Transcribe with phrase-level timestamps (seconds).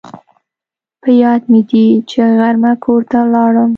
[1.01, 3.69] په یاد مې دي چې غرمه کور ته ولاړم